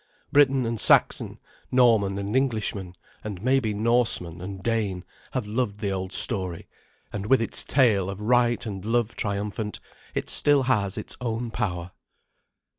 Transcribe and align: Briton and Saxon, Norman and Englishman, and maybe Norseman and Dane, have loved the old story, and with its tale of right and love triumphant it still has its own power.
Briton 0.31 0.65
and 0.65 0.79
Saxon, 0.79 1.37
Norman 1.71 2.17
and 2.17 2.35
Englishman, 2.35 2.93
and 3.23 3.39
maybe 3.43 3.71
Norseman 3.71 4.41
and 4.41 4.63
Dane, 4.63 5.05
have 5.33 5.45
loved 5.45 5.79
the 5.79 5.91
old 5.91 6.11
story, 6.11 6.67
and 7.13 7.27
with 7.27 7.39
its 7.39 7.63
tale 7.63 8.09
of 8.09 8.19
right 8.19 8.65
and 8.65 8.83
love 8.83 9.15
triumphant 9.15 9.79
it 10.15 10.27
still 10.27 10.63
has 10.63 10.97
its 10.97 11.15
own 11.21 11.51
power. 11.51 11.91